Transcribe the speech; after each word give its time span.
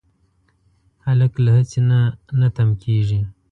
هلک 1.05 1.31
له 1.43 1.49
هڅې 1.57 1.79
نه 1.89 1.99
نه 2.39 2.47
تم 2.55 2.69
کېږي. 2.83 3.21